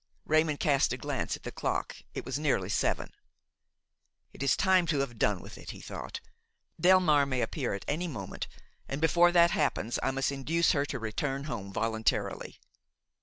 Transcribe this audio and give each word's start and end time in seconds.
Raymon 0.25 0.57
cast 0.57 0.91
a 0.93 0.97
glance 0.97 1.35
at 1.35 1.43
the 1.43 1.51
clock; 1.51 1.97
it 2.15 2.25
was 2.25 2.39
nearly 2.39 2.69
seven. 2.69 3.11
"It 4.33 4.41
is 4.41 4.57
time 4.57 4.87
to 4.87 4.97
have 4.97 5.19
done 5.19 5.41
with 5.41 5.59
it," 5.59 5.69
he 5.69 5.79
thought; 5.79 6.21
"Delmare 6.81 7.27
may 7.27 7.41
appear 7.41 7.75
at 7.75 7.85
any 7.87 8.07
moment, 8.07 8.47
and 8.89 8.99
before 8.99 9.31
that 9.33 9.51
happens 9.51 9.99
I 10.01 10.09
must 10.09 10.31
induce 10.31 10.71
her 10.71 10.87
to 10.87 10.97
return 10.97 11.43
home 11.43 11.71
voluntarily." 11.71 12.59